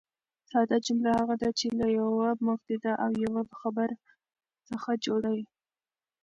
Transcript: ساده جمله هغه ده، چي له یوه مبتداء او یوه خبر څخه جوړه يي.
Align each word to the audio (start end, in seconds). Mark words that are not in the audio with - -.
ساده 0.49 0.77
جمله 0.87 1.09
هغه 1.19 1.35
ده، 1.41 1.49
چي 1.59 1.67
له 1.79 1.85
یوه 1.99 2.27
مبتداء 2.47 2.97
او 3.05 3.11
یوه 3.25 3.41
خبر 3.59 3.89
څخه 4.69 4.91
جوړه 5.05 5.29
يي. 5.37 5.45